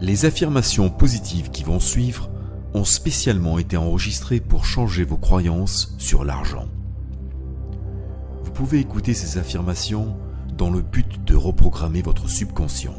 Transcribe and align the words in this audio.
Les 0.00 0.24
affirmations 0.24 0.90
positives 0.90 1.50
qui 1.50 1.62
vont 1.62 1.80
suivre 1.80 2.28
ont 2.74 2.84
spécialement 2.84 3.58
été 3.58 3.76
enregistrées 3.76 4.40
pour 4.40 4.64
changer 4.64 5.04
vos 5.04 5.16
croyances 5.16 5.94
sur 5.98 6.24
l'argent. 6.24 6.66
Vous 8.42 8.50
pouvez 8.50 8.80
écouter 8.80 9.14
ces 9.14 9.38
affirmations 9.38 10.16
dans 10.58 10.70
le 10.70 10.82
but 10.82 11.24
de 11.24 11.36
reprogrammer 11.36 12.02
votre 12.02 12.28
subconscient. 12.28 12.94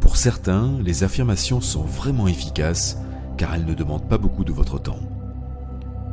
Pour 0.00 0.16
certains, 0.16 0.78
les 0.80 1.04
affirmations 1.04 1.60
sont 1.60 1.82
vraiment 1.82 2.28
efficaces 2.28 2.98
car 3.36 3.54
elles 3.54 3.64
ne 3.64 3.74
demandent 3.74 4.08
pas 4.08 4.18
beaucoup 4.18 4.44
de 4.44 4.52
votre 4.52 4.78
temps. 4.78 5.00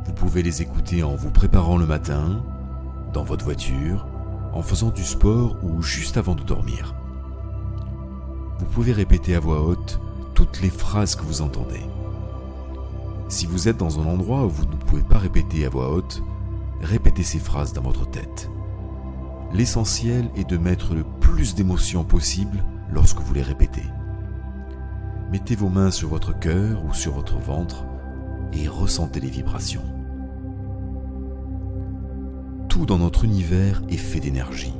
Vous 0.06 0.12
pouvez 0.14 0.42
les 0.42 0.62
écouter 0.62 1.02
en 1.02 1.14
vous 1.14 1.30
préparant 1.30 1.76
le 1.76 1.86
matin, 1.86 2.42
dans 3.12 3.24
votre 3.24 3.44
voiture, 3.44 4.06
en 4.54 4.62
faisant 4.62 4.90
du 4.90 5.04
sport 5.04 5.58
ou 5.62 5.82
juste 5.82 6.16
avant 6.16 6.34
de 6.34 6.42
dormir. 6.42 6.97
Vous 8.58 8.66
pouvez 8.66 8.92
répéter 8.92 9.34
à 9.34 9.40
voix 9.40 9.62
haute 9.62 10.00
toutes 10.34 10.60
les 10.60 10.70
phrases 10.70 11.14
que 11.14 11.24
vous 11.24 11.42
entendez. 11.42 11.80
Si 13.28 13.46
vous 13.46 13.68
êtes 13.68 13.76
dans 13.76 14.00
un 14.00 14.06
endroit 14.06 14.46
où 14.46 14.48
vous 14.48 14.64
ne 14.64 14.76
pouvez 14.76 15.02
pas 15.02 15.18
répéter 15.18 15.66
à 15.66 15.68
voix 15.68 15.92
haute, 15.92 16.22
répétez 16.80 17.22
ces 17.22 17.38
phrases 17.38 17.72
dans 17.72 17.82
votre 17.82 18.08
tête. 18.08 18.50
L'essentiel 19.52 20.30
est 20.36 20.48
de 20.48 20.56
mettre 20.56 20.94
le 20.94 21.04
plus 21.20 21.54
d'émotions 21.54 22.04
possible 22.04 22.64
lorsque 22.90 23.20
vous 23.20 23.34
les 23.34 23.42
répétez. 23.42 23.84
Mettez 25.30 25.56
vos 25.56 25.68
mains 25.68 25.90
sur 25.90 26.08
votre 26.08 26.38
cœur 26.38 26.84
ou 26.84 26.94
sur 26.94 27.12
votre 27.12 27.38
ventre 27.38 27.84
et 28.52 28.66
ressentez 28.66 29.20
les 29.20 29.30
vibrations. 29.30 29.84
Tout 32.68 32.86
dans 32.86 32.98
notre 32.98 33.24
univers 33.24 33.82
est 33.88 33.96
fait 33.96 34.20
d'énergie. 34.20 34.74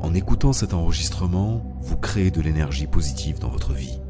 En 0.00 0.14
écoutant 0.14 0.52
cet 0.52 0.74
enregistrement, 0.74 1.62
vous 1.80 1.96
créez 1.96 2.30
de 2.30 2.40
l'énergie 2.40 2.86
positive 2.86 3.38
dans 3.38 3.48
votre 3.48 3.72
vie. 3.72 4.00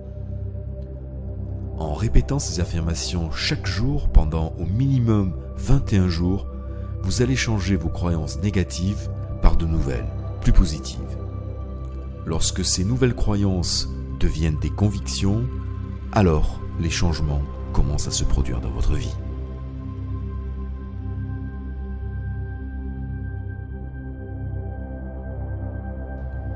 En 1.79 1.95
répétant 1.95 2.39
ces 2.39 2.61
affirmations 2.61 3.31
chaque 3.31 3.67
jour 3.67 4.09
pendant 4.09 4.53
au 4.59 4.65
minimum 4.65 5.35
21 5.57 6.09
jours, 6.09 6.47
vous 7.03 7.23
allez 7.23 7.37
changer 7.37 7.77
vos 7.77 7.89
croyances 7.89 8.39
négatives 8.43 9.09
par 9.41 9.57
de 9.57 9.65
nouvelles, 9.65 10.09
plus 10.41 10.53
positives. 10.53 10.99
Lorsque 12.27 12.65
ces 12.65 12.85
nouvelles 12.85 13.15
croyances 13.15 13.89
deviennent 14.21 14.59
des 14.59 14.71
convictions, 14.71 15.45
alors 16.13 16.61
les 16.81 16.91
changements 16.91 17.43
commencent 17.73 18.09
à 18.09 18.13
se 18.13 18.25
produire 18.25 18.61
dans 18.61 18.71
votre 18.71 18.95
vie. 18.95 19.15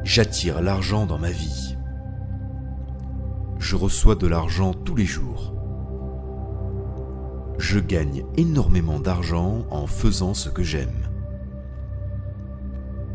J'attire 0.04 0.60
l'argent 0.60 1.06
dans 1.06 1.18
ma 1.18 1.30
vie. 1.30 1.76
Je 3.58 3.76
reçois 3.76 4.16
de 4.16 4.26
l'argent 4.26 4.74
tous 4.74 4.96
les 4.96 5.06
jours. 5.06 5.54
Je 7.58 7.78
gagne 7.78 8.24
énormément 8.36 8.98
d'argent 8.98 9.64
en 9.70 9.86
faisant 9.86 10.34
ce 10.34 10.48
que 10.48 10.64
j'aime. 10.64 11.08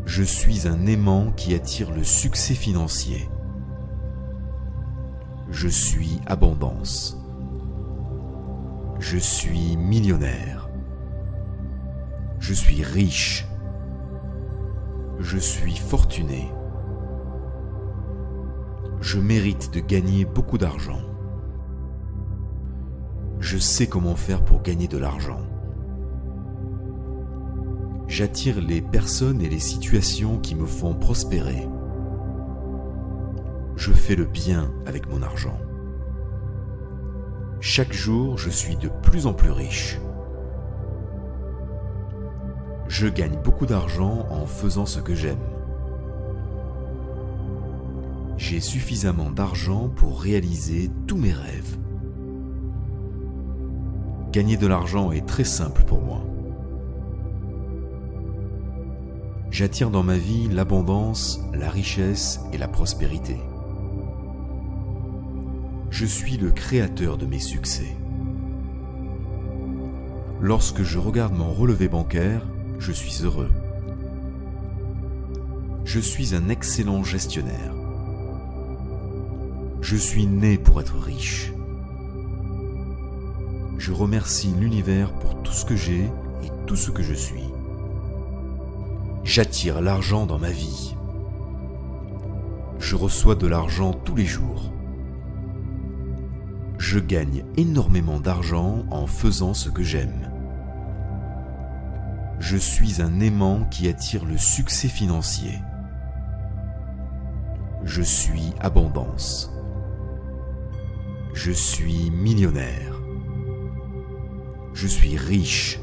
Je 0.06 0.22
suis 0.22 0.66
un 0.66 0.86
aimant 0.86 1.30
qui 1.32 1.54
attire 1.54 1.90
le 1.90 2.02
succès 2.02 2.54
financier. 2.54 3.28
Je 5.50 5.68
suis 5.68 6.18
abondance. 6.26 7.18
Je 8.98 9.18
suis 9.18 9.76
millionnaire. 9.76 10.70
Je 12.40 12.54
suis 12.54 12.82
riche. 12.82 13.46
Je 15.18 15.36
suis 15.36 15.76
fortuné. 15.76 16.50
Je 19.00 19.18
mérite 19.18 19.72
de 19.72 19.80
gagner 19.80 20.24
beaucoup 20.24 20.58
d'argent. 20.58 21.00
Je 23.38 23.56
sais 23.56 23.86
comment 23.86 24.16
faire 24.16 24.44
pour 24.44 24.62
gagner 24.62 24.88
de 24.88 24.98
l'argent. 24.98 25.40
J'attire 28.08 28.60
les 28.60 28.80
personnes 28.82 29.40
et 29.40 29.48
les 29.48 29.60
situations 29.60 30.38
qui 30.38 30.54
me 30.54 30.66
font 30.66 30.94
prospérer. 30.94 31.68
Je 33.76 33.92
fais 33.92 34.16
le 34.16 34.24
bien 34.24 34.72
avec 34.86 35.08
mon 35.08 35.22
argent. 35.22 35.58
Chaque 37.60 37.92
jour, 37.92 38.36
je 38.36 38.50
suis 38.50 38.76
de 38.76 38.88
plus 38.88 39.26
en 39.26 39.32
plus 39.32 39.52
riche. 39.52 40.00
Je 42.88 43.06
gagne 43.06 43.38
beaucoup 43.44 43.66
d'argent 43.66 44.26
en 44.30 44.46
faisant 44.46 44.86
ce 44.86 45.00
que 45.00 45.14
j'aime. 45.14 45.57
J'ai 48.38 48.60
suffisamment 48.60 49.30
d'argent 49.30 49.88
pour 49.88 50.20
réaliser 50.20 50.90
tous 51.08 51.16
mes 51.16 51.32
rêves. 51.32 51.76
Gagner 54.30 54.56
de 54.56 54.68
l'argent 54.68 55.10
est 55.10 55.26
très 55.26 55.42
simple 55.42 55.82
pour 55.82 56.00
moi. 56.00 56.24
J'attire 59.50 59.90
dans 59.90 60.04
ma 60.04 60.16
vie 60.16 60.46
l'abondance, 60.48 61.40
la 61.52 61.68
richesse 61.68 62.40
et 62.52 62.58
la 62.58 62.68
prospérité. 62.68 63.36
Je 65.90 66.06
suis 66.06 66.36
le 66.36 66.52
créateur 66.52 67.18
de 67.18 67.26
mes 67.26 67.40
succès. 67.40 67.96
Lorsque 70.40 70.84
je 70.84 71.00
regarde 71.00 71.34
mon 71.34 71.52
relevé 71.52 71.88
bancaire, 71.88 72.46
je 72.78 72.92
suis 72.92 73.24
heureux. 73.24 73.50
Je 75.84 75.98
suis 75.98 76.36
un 76.36 76.48
excellent 76.50 77.02
gestionnaire. 77.02 77.77
Je 79.80 79.96
suis 79.96 80.26
né 80.26 80.58
pour 80.58 80.80
être 80.80 80.98
riche. 80.98 81.52
Je 83.78 83.92
remercie 83.92 84.52
l'univers 84.58 85.12
pour 85.12 85.42
tout 85.42 85.52
ce 85.52 85.64
que 85.64 85.76
j'ai 85.76 86.04
et 86.42 86.50
tout 86.66 86.76
ce 86.76 86.90
que 86.90 87.02
je 87.02 87.14
suis. 87.14 87.44
J'attire 89.24 89.80
l'argent 89.80 90.26
dans 90.26 90.38
ma 90.38 90.50
vie. 90.50 90.94
Je 92.78 92.96
reçois 92.96 93.34
de 93.34 93.46
l'argent 93.46 93.92
tous 93.92 94.16
les 94.16 94.26
jours. 94.26 94.72
Je 96.78 96.98
gagne 96.98 97.44
énormément 97.56 98.20
d'argent 98.20 98.84
en 98.90 99.06
faisant 99.06 99.54
ce 99.54 99.68
que 99.68 99.82
j'aime. 99.82 100.30
Je 102.40 102.56
suis 102.56 103.02
un 103.02 103.20
aimant 103.20 103.64
qui 103.64 103.88
attire 103.88 104.24
le 104.24 104.38
succès 104.38 104.88
financier. 104.88 105.58
Je 107.84 108.02
suis 108.02 108.52
abondance. 108.60 109.52
Je 111.40 111.52
suis 111.52 112.10
millionnaire. 112.10 113.00
Je 114.74 114.88
suis 114.88 115.16
riche. 115.16 115.80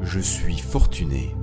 Je 0.00 0.18
suis 0.18 0.58
fortuné 0.58 1.36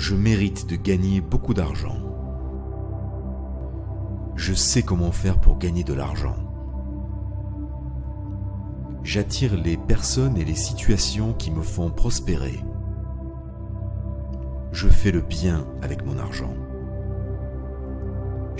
je 0.00 0.14
mérite 0.14 0.66
de 0.66 0.76
gagner 0.76 1.20
beaucoup 1.20 1.52
d'argent. 1.52 1.98
Je 4.34 4.54
sais 4.54 4.82
comment 4.82 5.12
faire 5.12 5.38
pour 5.38 5.58
gagner 5.58 5.84
de 5.84 5.92
l'argent. 5.92 6.36
J'attire 9.02 9.58
les 9.58 9.76
personnes 9.76 10.38
et 10.38 10.44
les 10.46 10.54
situations 10.54 11.34
qui 11.34 11.50
me 11.50 11.60
font 11.60 11.90
prospérer. 11.90 12.64
Je 14.72 14.88
fais 14.88 15.12
le 15.12 15.20
bien 15.20 15.66
avec 15.82 16.02
mon 16.06 16.18
argent. 16.18 16.54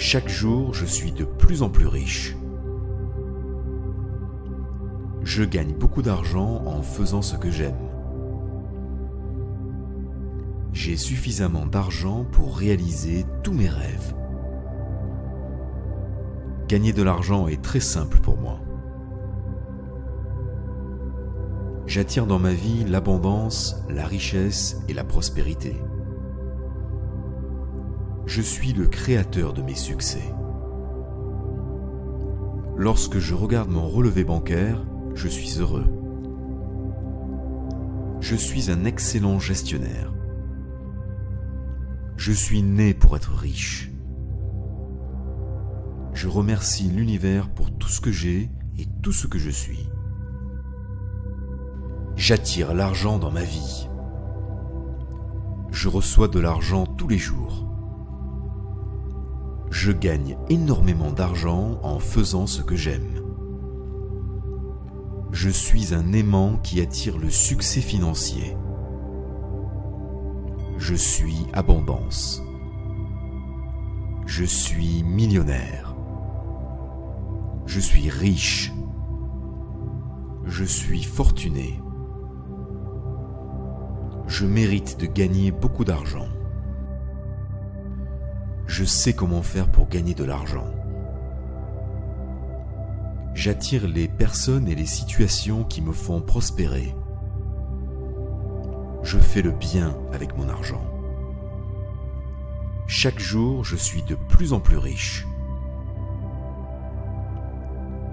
Chaque 0.03 0.28
jour, 0.28 0.75
je 0.75 0.87
suis 0.87 1.12
de 1.12 1.25
plus 1.25 1.62
en 1.62 1.69
plus 1.69 1.87
riche. 1.87 2.37
Je 5.22 5.44
gagne 5.44 5.75
beaucoup 5.75 6.03
d'argent 6.03 6.62
en 6.66 6.83
faisant 6.83 7.22
ce 7.22 7.37
que 7.37 7.50
j'aime 7.50 7.91
j'ai 10.72 10.97
suffisamment 10.97 11.66
d'argent 11.66 12.25
pour 12.33 12.57
réaliser 12.57 13.27
tous 13.42 13.53
mes 13.53 13.69
rêves. 13.69 14.15
Gagner 16.69 16.92
de 16.92 17.03
l'argent 17.03 17.48
est 17.48 17.63
très 17.63 17.80
simple 17.80 18.19
pour 18.19 18.39
moi. 18.39 18.60
J'attire 21.86 22.27
dans 22.27 22.39
ma 22.39 22.53
vie 22.53 22.84
l'abondance, 22.84 23.83
la 23.91 24.07
richesse 24.07 24.80
et 24.89 24.95
la 24.95 25.04
prospérité. 25.04 25.77
Je 28.30 28.42
suis 28.42 28.72
le 28.72 28.86
créateur 28.86 29.53
de 29.53 29.60
mes 29.60 29.74
succès. 29.74 30.22
Lorsque 32.77 33.18
je 33.18 33.34
regarde 33.34 33.68
mon 33.68 33.88
relevé 33.88 34.22
bancaire, 34.22 34.86
je 35.16 35.27
suis 35.27 35.59
heureux. 35.59 35.86
Je 38.21 38.36
suis 38.36 38.71
un 38.71 38.84
excellent 38.84 39.41
gestionnaire. 39.41 40.12
Je 42.16 42.30
suis 42.30 42.62
né 42.62 42.94
pour 42.94 43.16
être 43.16 43.32
riche. 43.32 43.91
Je 46.15 46.28
remercie 46.28 46.88
l'univers 46.88 47.50
pour 47.50 47.77
tout 47.77 47.88
ce 47.88 48.00
que 48.00 48.12
j'ai 48.12 48.48
et 48.78 48.86
tout 49.03 49.12
ce 49.12 49.27
que 49.27 49.41
je 49.41 49.50
suis. 49.50 49.88
J'attire 52.15 52.74
l'argent 52.74 53.18
dans 53.18 53.32
ma 53.32 53.42
vie. 53.42 53.88
Je 55.72 55.88
reçois 55.88 56.28
de 56.28 56.38
l'argent 56.38 56.86
tous 56.86 57.09
les 57.09 57.18
jours. 57.18 57.70
Je 59.82 59.92
gagne 59.92 60.36
énormément 60.50 61.10
d'argent 61.10 61.80
en 61.82 61.98
faisant 62.00 62.47
ce 62.47 62.60
que 62.60 62.77
j'aime. 62.77 63.22
Je 65.32 65.48
suis 65.48 65.94
un 65.94 66.12
aimant 66.12 66.59
qui 66.59 66.82
attire 66.82 67.16
le 67.16 67.30
succès 67.30 67.80
financier. 67.80 68.59
Je 70.77 70.94
suis 70.94 71.47
abondance. 71.54 72.42
Je 74.27 74.44
suis 74.44 75.03
millionnaire. 75.03 75.97
Je 77.65 77.80
suis 77.80 78.10
riche. 78.10 78.74
Je 80.44 80.65
suis 80.65 81.04
fortuné. 81.04 81.80
Je 84.27 84.44
mérite 84.44 85.00
de 85.00 85.06
gagner 85.06 85.50
beaucoup 85.53 85.86
d'argent. 85.86 86.28
Je 88.71 88.84
sais 88.84 89.15
comment 89.15 89.43
faire 89.43 89.67
pour 89.67 89.89
gagner 89.89 90.15
de 90.15 90.22
l'argent. 90.22 90.69
J'attire 93.34 93.89
les 93.89 94.07
personnes 94.07 94.69
et 94.69 94.77
les 94.77 94.87
situations 94.87 95.65
qui 95.65 95.83
me 95.83 95.91
font 95.91 96.21
prospérer. 96.21 96.95
Je 99.03 99.19
fais 99.19 99.43
le 99.43 99.51
bien 99.51 99.99
avec 100.13 100.37
mon 100.37 100.49
argent. 100.49 100.84
Chaque 102.87 103.19
jour, 103.19 103.65
je 103.65 103.75
suis 103.75 104.05
de 104.05 104.15
plus 104.15 104.53
en 104.53 104.61
plus 104.61 104.78
riche. 104.78 105.27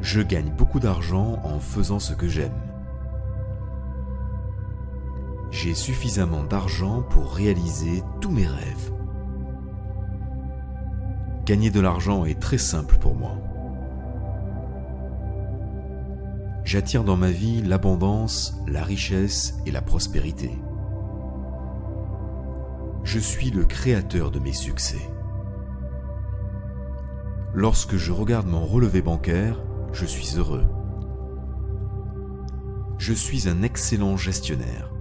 Je 0.01 0.21
gagne 0.21 0.49
beaucoup 0.49 0.79
d'argent 0.79 1.37
en 1.43 1.59
faisant 1.59 1.99
ce 1.99 2.15
que 2.15 2.27
j'aime. 2.27 2.59
J'ai 5.51 5.75
suffisamment 5.75 6.43
d'argent 6.43 7.03
pour 7.03 7.31
réaliser 7.31 8.01
tous 8.21 8.31
mes 8.31 8.47
rêves. 8.47 8.96
Gagner 11.47 11.71
de 11.71 11.79
l'argent 11.79 12.25
est 12.25 12.41
très 12.41 12.57
simple 12.57 12.97
pour 12.97 13.15
moi. 13.15 13.37
J'attire 16.65 17.05
dans 17.05 17.15
ma 17.15 17.31
vie 17.31 17.61
l'abondance, 17.61 18.61
la 18.67 18.83
richesse 18.83 19.57
et 19.65 19.71
la 19.71 19.81
prospérité. 19.81 20.51
Je 23.05 23.17
suis 23.17 23.49
le 23.49 23.63
créateur 23.63 24.29
de 24.29 24.39
mes 24.39 24.51
succès. 24.51 24.99
Lorsque 27.53 27.95
je 27.95 28.11
regarde 28.11 28.47
mon 28.47 28.65
relevé 28.65 29.01
bancaire, 29.01 29.63
je 29.93 30.05
suis 30.05 30.37
heureux. 30.37 30.65
Je 32.97 33.13
suis 33.13 33.47
un 33.47 33.63
excellent 33.63 34.17
gestionnaire. 34.17 34.91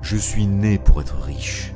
Je 0.00 0.16
suis 0.16 0.46
né 0.46 0.78
pour 0.78 1.00
être 1.00 1.16
riche. 1.22 1.74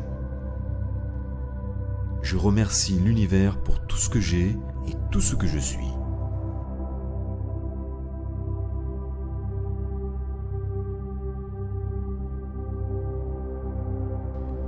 Je 2.23 2.37
remercie 2.37 2.99
l'univers 2.99 3.59
pour 3.59 3.81
tout 3.81 3.97
ce 3.97 4.09
que 4.09 4.21
j'ai 4.21 4.57
et 4.87 4.95
tout 5.11 5.21
ce 5.21 5.35
que 5.35 5.47
je 5.47 5.59
suis. 5.59 5.89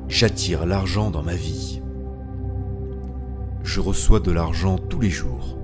J'attire 0.08 0.66
l'argent 0.66 1.10
dans 1.10 1.22
ma 1.22 1.34
vie. 1.34 1.80
Je 3.62 3.80
reçois 3.80 4.20
de 4.20 4.32
l'argent 4.32 4.76
tous 4.76 5.00
les 5.00 5.08
jours. 5.08 5.56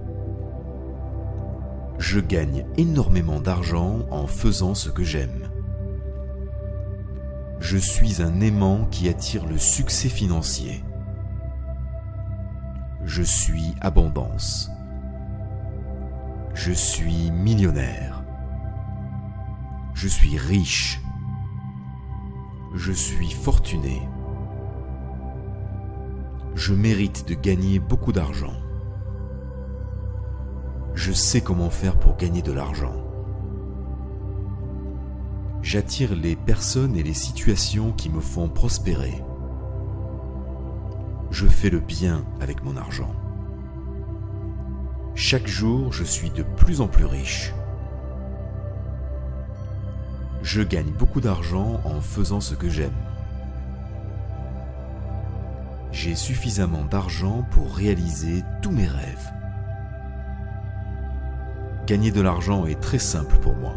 Je 1.99 2.21
gagne 2.21 2.65
énormément 2.77 3.41
d'argent 3.41 4.01
en 4.11 4.27
faisant 4.27 4.75
ce 4.75 4.89
que 4.89 5.03
j'aime. 5.03 5.51
Je 7.59 7.77
suis 7.77 8.23
un 8.23 8.41
aimant 8.41 8.87
qui 8.91 9.09
attire 9.09 9.47
le 9.47 9.59
succès 9.59 10.09
financier. 10.09 10.85
Je 13.17 13.23
suis 13.23 13.75
abondance. 13.81 14.71
Je 16.53 16.71
suis 16.71 17.31
millionnaire. 17.31 18.23
Je 19.95 20.07
suis 20.07 20.37
riche. 20.37 21.01
Je 22.75 22.93
suis 22.93 23.31
fortuné. 23.31 24.07
Je 26.57 26.75
mérite 26.75 27.27
de 27.27 27.33
gagner 27.33 27.79
beaucoup 27.79 28.13
d'argent. 28.13 28.53
Je 30.93 31.13
sais 31.13 31.41
comment 31.41 31.71
faire 31.71 31.99
pour 31.99 32.19
gagner 32.19 32.43
de 32.43 32.53
l'argent. 32.53 33.03
J'attire 35.63 36.15
les 36.15 36.37
personnes 36.37 36.95
et 36.97 37.03
les 37.03 37.15
situations 37.15 37.93
qui 37.93 38.11
me 38.11 38.21
font 38.21 38.51
prospérer 38.51 39.23
je 41.37 41.47
fais 41.47 41.69
le 41.69 41.81
bien 41.81 42.25
avec 42.41 42.65
mon 42.65 42.79
argent. 42.79 43.15
Chaque 45.15 45.47
jour, 45.47 45.93
je 45.93 46.03
suis 46.03 46.31
de 46.31 46.43
plus 46.43 46.81
en 46.81 46.89
plus 46.89 47.05
riche. 47.05 47.53
Je 50.43 50.63
gagne 50.63 50.93
beaucoup 50.93 51.21
d'argent 51.21 51.83
en 51.85 52.01
faisant 52.01 52.41
ce 52.41 52.55
que 52.55 52.71
j'aime. 52.71 52.97
J'ai 55.93 56.15
suffisamment 56.15 56.87
d'argent 56.87 57.45
pour 57.51 57.71
réaliser 57.71 58.43
tous 58.63 58.71
mes 58.71 58.89
rêves. 58.89 59.31
Gagner 61.87 62.13
de 62.13 62.23
l'argent 62.23 62.65
est 62.65 62.81
très 62.81 62.99
simple 62.99 63.37
pour 63.43 63.57
moi. 63.57 63.75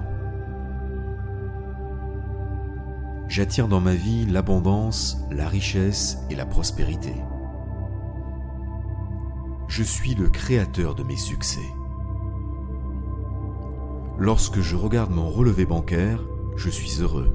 J'attire 3.27 3.67
dans 3.67 3.81
ma 3.81 3.95
vie 3.95 4.25
l'abondance, 4.25 5.17
la 5.29 5.49
richesse 5.49 6.19
et 6.29 6.35
la 6.35 6.45
prospérité. 6.45 7.15
Je 9.69 9.83
suis 9.83 10.15
le 10.15 10.29
créateur 10.29 10.95
de 10.95 11.03
mes 11.03 11.15
succès. 11.15 11.75
Lorsque 14.17 14.61
je 14.61 14.75
regarde 14.75 15.11
mon 15.11 15.29
relevé 15.29 15.63
bancaire, 15.67 16.23
je 16.57 16.71
suis 16.71 16.99
heureux. 17.01 17.31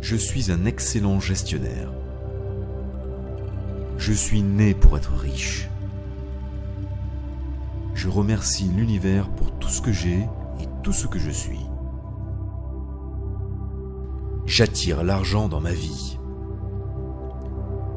Je 0.00 0.16
suis 0.16 0.50
un 0.50 0.64
excellent 0.64 1.20
gestionnaire. 1.20 1.92
Je 3.98 4.14
suis 4.14 4.40
né 4.40 4.72
pour 4.72 4.96
être 4.96 5.12
riche. 5.12 5.68
Je 7.92 8.08
remercie 8.08 8.70
l'univers 8.74 9.28
pour 9.28 9.58
tout 9.58 9.68
ce 9.68 9.82
que 9.82 9.92
j'ai 9.92 10.20
et 10.20 10.68
tout 10.82 10.94
ce 10.94 11.06
que 11.06 11.18
je 11.18 11.30
suis. 11.30 11.66
J'attire 14.46 15.04
l'argent 15.04 15.48
dans 15.48 15.60
ma 15.60 15.74
vie. 15.74 16.18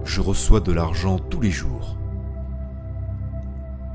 Je 0.04 0.20
reçois 0.20 0.60
de 0.60 0.74
l'argent 0.74 1.18
tous 1.18 1.40
les 1.40 1.52
jours 1.52 1.96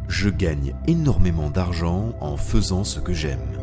je 0.08 0.28
gagne 0.28 0.74
énormément 0.86 1.50
d'argent 1.50 2.12
en 2.20 2.36
faisant 2.36 2.84
ce 2.84 3.00
que 3.00 3.12
j'aime. 3.12 3.58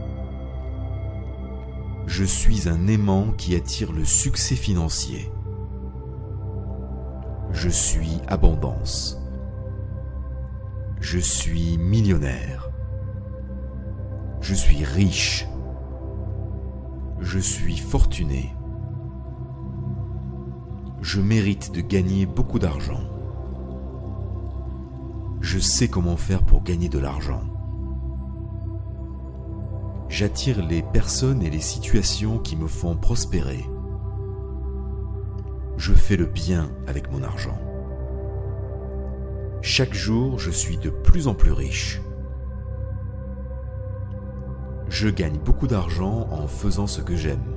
Je 2.05 2.23
suis 2.23 2.67
un 2.67 2.87
aimant 2.87 3.31
qui 3.31 3.55
attire 3.55 3.93
le 3.93 4.03
succès 4.03 4.55
financier. 4.55 5.31
Je 7.51 7.69
suis 7.69 8.19
abondance. 8.27 9.21
Je 10.99 11.19
suis 11.19 11.77
millionnaire. 11.77 12.69
Je 14.41 14.53
suis 14.53 14.83
riche. 14.83 15.47
Je 17.19 17.39
suis 17.39 17.77
fortuné. 17.77 18.53
Je 21.01 21.21
mérite 21.21 21.71
de 21.71 21.81
gagner 21.81 22.25
beaucoup 22.25 22.59
d'argent 22.59 23.12
je 25.43 25.59
sais 25.59 25.89
comment 25.89 26.15
faire 26.15 26.41
pour 26.41 26.63
gagner 26.63 26.87
de 26.87 26.97
l'argent. 26.97 27.41
J'attire 30.07 30.65
les 30.65 30.81
personnes 30.81 31.43
et 31.43 31.49
les 31.49 31.59
situations 31.59 32.39
qui 32.39 32.55
me 32.55 32.67
font 32.67 32.95
prospérer. 32.95 33.65
Je 35.75 35.93
fais 35.93 36.15
le 36.15 36.27
bien 36.27 36.71
avec 36.87 37.11
mon 37.11 37.21
argent. 37.23 37.59
Chaque 39.61 39.93
jour, 39.93 40.39
je 40.39 40.49
suis 40.49 40.77
de 40.77 40.89
plus 40.89 41.27
en 41.27 41.33
plus 41.33 41.51
riche. 41.51 42.01
Je 44.87 45.09
gagne 45.09 45.39
beaucoup 45.39 45.67
d'argent 45.67 46.25
en 46.31 46.47
faisant 46.47 46.87
ce 46.87 47.01
que 47.01 47.17
j'aime. 47.17 47.53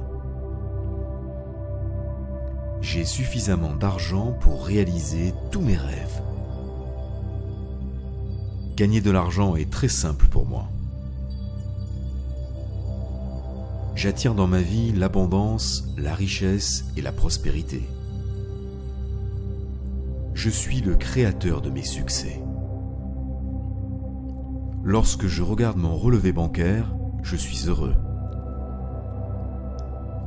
J'ai 2.81 3.05
suffisamment 3.05 3.77
d'argent 3.77 4.33
pour 4.33 4.67
réaliser 4.67 5.33
tous 5.53 5.61
mes 5.61 5.77
rêves. 5.77 6.21
Gagner 8.77 9.01
de 9.01 9.11
l'argent 9.11 9.57
est 9.57 9.71
très 9.71 9.89
simple 9.89 10.27
pour 10.27 10.45
moi. 10.45 10.69
J'attire 13.95 14.35
dans 14.35 14.47
ma 14.47 14.61
vie 14.61 14.93
l'abondance, 14.93 15.89
la 15.97 16.15
richesse 16.15 16.85
et 16.95 17.01
la 17.01 17.11
prospérité. 17.11 17.89
Je 20.35 20.51
suis 20.51 20.83
le 20.83 20.95
créateur 20.95 21.63
de 21.63 21.71
mes 21.71 21.85
succès. 21.85 22.43
Lorsque 24.85 25.27
je 25.27 25.43
regarde 25.43 25.79
mon 25.79 25.97
relevé 25.97 26.33
bancaire, 26.33 26.95
je 27.23 27.37
suis 27.37 27.69
heureux. 27.69 27.97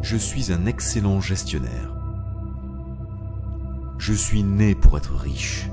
Je 0.02 0.18
suis 0.18 0.52
un 0.52 0.66
excellent 0.66 1.22
gestionnaire. 1.22 1.94
Je 4.00 4.14
suis 4.14 4.42
né 4.42 4.74
pour 4.74 4.98
être 4.98 5.14
riche. 5.14 5.70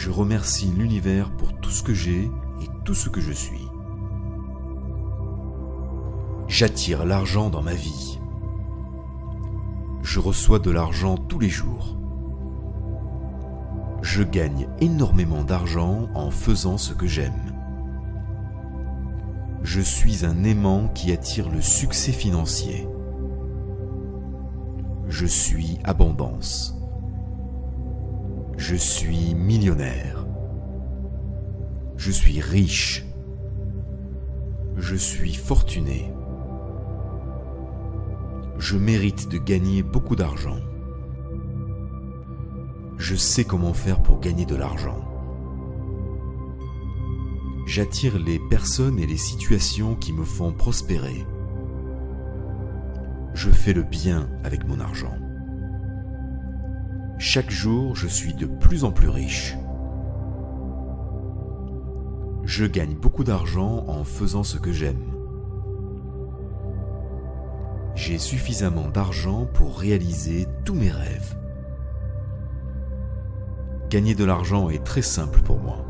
Je 0.00 0.10
remercie 0.10 0.72
l'univers 0.74 1.30
pour 1.30 1.52
tout 1.60 1.68
ce 1.68 1.82
que 1.82 1.92
j'ai 1.92 2.22
et 2.62 2.68
tout 2.86 2.94
ce 2.94 3.10
que 3.10 3.20
je 3.20 3.32
suis. 3.32 3.68
J'attire 6.48 7.04
l'argent 7.04 7.50
dans 7.50 7.60
ma 7.60 7.74
vie. 7.74 8.18
Je 10.00 10.18
reçois 10.18 10.58
de 10.58 10.70
l'argent 10.70 11.18
tous 11.18 11.38
les 11.38 11.50
jours. 11.50 11.98
Je 14.00 14.22
gagne 14.22 14.68
énormément 14.80 15.44
d'argent 15.44 16.08
en 16.14 16.30
faisant 16.30 16.78
ce 16.78 16.94
que 16.94 17.06
j'aime. 17.06 17.54
Je 19.62 19.82
suis 19.82 20.24
un 20.24 20.44
aimant 20.44 20.88
qui 20.88 21.12
attire 21.12 21.50
le 21.50 21.60
succès 21.60 22.12
financier. 22.12 22.88
Je 25.08 25.26
suis 25.26 25.78
abondance. 25.84 26.79
Je 28.60 28.76
suis 28.76 29.34
millionnaire. 29.34 30.26
Je 31.96 32.10
suis 32.10 32.42
riche. 32.42 33.06
Je 34.76 34.94
suis 34.96 35.32
fortuné. 35.32 36.12
Je 38.58 38.76
mérite 38.76 39.30
de 39.30 39.38
gagner 39.38 39.82
beaucoup 39.82 40.14
d'argent. 40.14 40.58
Je 42.98 43.16
sais 43.16 43.44
comment 43.44 43.72
faire 43.72 44.02
pour 44.02 44.20
gagner 44.20 44.44
de 44.44 44.56
l'argent. 44.56 45.08
J'attire 47.66 48.18
les 48.18 48.38
personnes 48.50 48.98
et 48.98 49.06
les 49.06 49.16
situations 49.16 49.94
qui 49.94 50.12
me 50.12 50.24
font 50.24 50.52
prospérer. 50.52 51.24
Je 53.32 53.48
fais 53.48 53.72
le 53.72 53.84
bien 53.84 54.28
avec 54.44 54.68
mon 54.68 54.80
argent. 54.80 55.16
Chaque 57.22 57.50
jour, 57.50 57.94
je 57.96 58.08
suis 58.08 58.32
de 58.32 58.46
plus 58.46 58.82
en 58.82 58.92
plus 58.92 59.10
riche. 59.10 59.54
Je 62.44 62.64
gagne 62.64 62.94
beaucoup 62.94 63.24
d'argent 63.24 63.84
en 63.88 64.04
faisant 64.04 64.42
ce 64.42 64.56
que 64.56 64.72
j'aime. 64.72 65.04
J'ai 67.94 68.16
suffisamment 68.16 68.88
d'argent 68.88 69.44
pour 69.44 69.78
réaliser 69.78 70.46
tous 70.64 70.72
mes 70.72 70.90
rêves. 70.90 71.36
Gagner 73.90 74.14
de 74.14 74.24
l'argent 74.24 74.70
est 74.70 74.82
très 74.82 75.02
simple 75.02 75.42
pour 75.42 75.58
moi. 75.58 75.84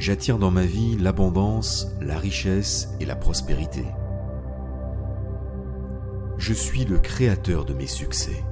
J'attire 0.00 0.38
dans 0.38 0.50
ma 0.50 0.64
vie 0.64 0.96
l'abondance, 0.96 1.86
la 2.00 2.18
richesse 2.18 2.88
et 2.98 3.04
la 3.04 3.14
prospérité. 3.14 3.84
Je 6.40 6.54
suis 6.54 6.86
le 6.86 6.98
créateur 6.98 7.66
de 7.66 7.74
mes 7.74 7.86
succès. 7.86 8.42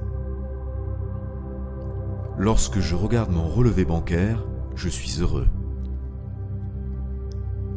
Lorsque 2.37 2.79
je 2.79 2.93
regarde 2.93 3.31
mon 3.31 3.47
relevé 3.47 3.83
bancaire, 3.83 4.45
je 4.75 4.87
suis 4.89 5.19
heureux. 5.19 5.47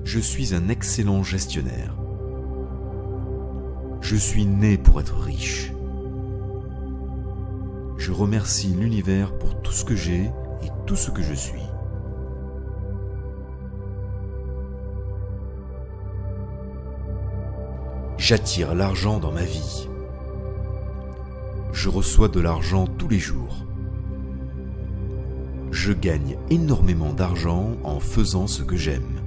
Je 0.05 0.21
suis 0.21 0.55
un 0.55 0.69
excellent 0.69 1.23
gestionnaire. 1.23 1.97
Je 4.03 4.15
suis 4.15 4.45
né 4.45 4.77
pour 4.77 5.01
être 5.01 5.17
riche. 5.17 5.73
Je 7.97 8.13
remercie 8.13 8.69
l'univers 8.69 9.39
pour 9.39 9.63
tout 9.63 9.73
ce 9.73 9.87
que 9.87 9.97
j'ai 9.97 10.25
et 10.25 10.69
tout 10.85 10.97
ce 10.97 11.11
que 11.11 11.23
je 11.23 11.33
suis. 11.33 11.63
J'attire 18.19 18.75
l'argent 18.75 19.19
dans 19.19 19.33
ma 19.33 19.45
vie. 19.45 19.89
Je 21.73 21.89
reçois 21.89 22.29
de 22.29 22.41
l'argent 22.41 22.87
tous 22.87 23.09
les 23.09 23.19
jours. 23.19 23.65
Je 25.71 25.93
gagne 25.93 26.37
énormément 26.51 27.13
d'argent 27.13 27.77
en 27.83 27.99
faisant 27.99 28.47
ce 28.47 28.63
que 28.63 28.77
j'aime. 28.77 29.21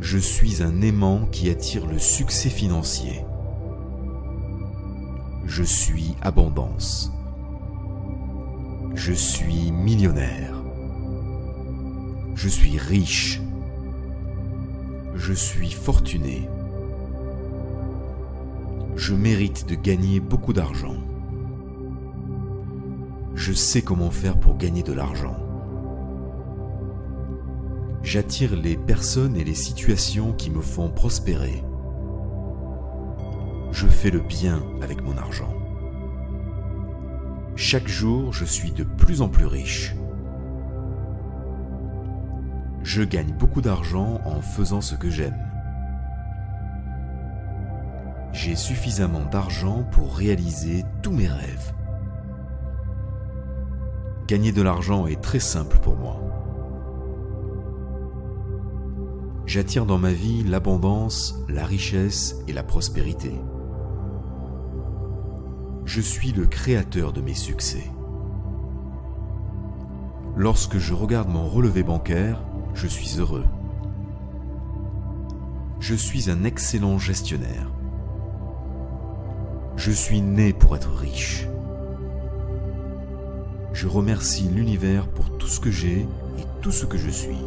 Je 0.00 0.16
suis 0.16 0.62
un 0.62 0.80
aimant 0.80 1.26
qui 1.30 1.50
attire 1.50 1.86
le 1.86 1.98
succès 1.98 2.48
financier. 2.48 3.22
Je 5.44 5.62
suis 5.62 6.14
abondance. 6.22 7.12
Je 8.94 9.12
suis 9.12 9.70
millionnaire. 9.72 10.54
Je 12.34 12.48
suis 12.48 12.78
riche. 12.78 13.42
Je 15.14 15.34
suis 15.34 15.70
fortuné. 15.70 16.48
Je 19.00 19.14
mérite 19.14 19.66
de 19.66 19.76
gagner 19.76 20.20
beaucoup 20.20 20.52
d'argent. 20.52 20.96
Je 23.34 23.54
sais 23.54 23.80
comment 23.80 24.10
faire 24.10 24.38
pour 24.38 24.58
gagner 24.58 24.82
de 24.82 24.92
l'argent. 24.92 25.38
J'attire 28.02 28.54
les 28.54 28.76
personnes 28.76 29.38
et 29.38 29.42
les 29.42 29.54
situations 29.54 30.34
qui 30.34 30.50
me 30.50 30.60
font 30.60 30.90
prospérer. 30.90 31.64
Je 33.72 33.86
fais 33.86 34.10
le 34.10 34.20
bien 34.20 34.62
avec 34.82 35.02
mon 35.02 35.16
argent. 35.16 35.54
Chaque 37.56 37.88
jour, 37.88 38.34
je 38.34 38.44
suis 38.44 38.70
de 38.70 38.84
plus 38.84 39.22
en 39.22 39.30
plus 39.30 39.46
riche. 39.46 39.96
Je 42.82 43.02
gagne 43.02 43.32
beaucoup 43.32 43.62
d'argent 43.62 44.20
en 44.26 44.42
faisant 44.42 44.82
ce 44.82 44.94
que 44.94 45.08
j'aime. 45.08 45.49
J'ai 48.42 48.56
suffisamment 48.56 49.26
d'argent 49.26 49.84
pour 49.92 50.16
réaliser 50.16 50.82
tous 51.02 51.12
mes 51.12 51.28
rêves. 51.28 51.74
Gagner 54.26 54.50
de 54.50 54.62
l'argent 54.62 55.06
est 55.06 55.20
très 55.20 55.40
simple 55.40 55.76
pour 55.76 55.94
moi. 55.94 56.18
J'attire 59.44 59.84
dans 59.84 59.98
ma 59.98 60.12
vie 60.12 60.42
l'abondance, 60.42 61.38
la 61.50 61.66
richesse 61.66 62.36
et 62.48 62.54
la 62.54 62.62
prospérité. 62.62 63.34
Je 65.84 66.00
suis 66.00 66.32
le 66.32 66.46
créateur 66.46 67.12
de 67.12 67.20
mes 67.20 67.34
succès. 67.34 67.90
Lorsque 70.34 70.78
je 70.78 70.94
regarde 70.94 71.28
mon 71.28 71.46
relevé 71.46 71.82
bancaire, 71.82 72.42
je 72.72 72.86
suis 72.86 73.18
heureux. 73.18 73.44
Je 75.78 75.94
suis 75.94 76.30
un 76.30 76.44
excellent 76.44 76.98
gestionnaire. 76.98 77.70
Je 79.80 79.92
suis 79.92 80.20
né 80.20 80.52
pour 80.52 80.76
être 80.76 80.92
riche. 80.92 81.46
Je 83.72 83.88
remercie 83.88 84.46
l'univers 84.46 85.08
pour 85.08 85.38
tout 85.38 85.46
ce 85.46 85.58
que 85.58 85.70
j'ai 85.70 86.00
et 86.00 86.44
tout 86.60 86.70
ce 86.70 86.84
que 86.84 86.98
je 86.98 87.08
suis. 87.08 87.38